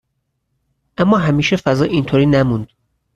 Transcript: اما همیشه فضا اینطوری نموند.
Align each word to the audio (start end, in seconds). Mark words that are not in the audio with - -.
اما 0.97 1.17
همیشه 1.17 1.55
فضا 1.55 1.85
اینطوری 1.85 2.25
نموند. 2.25 2.67